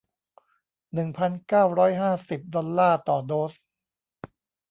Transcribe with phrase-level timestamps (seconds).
[0.93, 3.53] หนึ่งพันเก้าร้อยห้าสิบ ดอลลาร์ต่อโดส